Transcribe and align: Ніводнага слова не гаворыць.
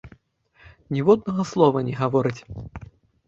Ніводнага 0.95 1.45
слова 1.51 1.83
не 1.89 1.93
гаворыць. 2.01 2.41